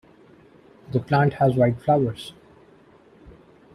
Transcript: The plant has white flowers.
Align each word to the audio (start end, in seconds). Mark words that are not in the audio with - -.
The 0.93 0.99
plant 0.99 1.33
has 1.33 1.53
white 1.55 1.79
flowers. 1.79 2.33